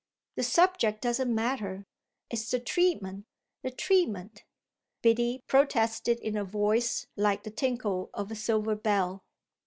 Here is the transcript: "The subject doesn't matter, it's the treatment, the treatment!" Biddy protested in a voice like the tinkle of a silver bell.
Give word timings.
"The 0.35 0.41
subject 0.41 0.99
doesn't 1.01 1.31
matter, 1.35 1.85
it's 2.31 2.49
the 2.49 2.59
treatment, 2.59 3.27
the 3.61 3.69
treatment!" 3.69 4.43
Biddy 5.03 5.43
protested 5.45 6.19
in 6.21 6.35
a 6.35 6.43
voice 6.43 7.05
like 7.15 7.43
the 7.43 7.51
tinkle 7.51 8.09
of 8.11 8.31
a 8.31 8.35
silver 8.35 8.73
bell. 8.75 9.21